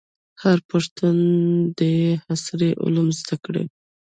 [0.41, 1.17] هر پښتون
[1.77, 1.95] دي
[2.33, 3.63] عصري علوم زده کړي.